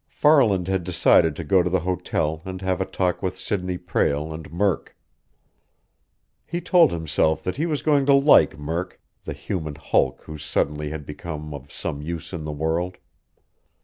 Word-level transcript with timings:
Farland 0.09 0.67
had 0.67 0.83
decided 0.83 1.35
to 1.35 1.43
go 1.43 1.61
to 1.61 1.69
the 1.69 1.81
hotel 1.81 2.41
and 2.43 2.59
have 2.63 2.81
a 2.81 2.85
talk 2.85 3.21
with 3.21 3.37
Sidney 3.37 3.77
Prale 3.77 4.33
and 4.33 4.51
Murk. 4.51 4.97
He 6.43 6.59
told 6.59 6.91
himself 6.91 7.43
that 7.43 7.57
he 7.57 7.67
was 7.67 7.83
going 7.83 8.07
to 8.07 8.13
like 8.15 8.57
Murk, 8.57 8.99
the 9.25 9.33
human 9.33 9.75
hulk 9.75 10.23
who 10.23 10.39
suddenly 10.39 10.89
had 10.89 11.05
become 11.05 11.53
of 11.53 11.71
some 11.71 12.01
use 12.01 12.33
in 12.33 12.45
the 12.45 12.51
world. 12.51 12.97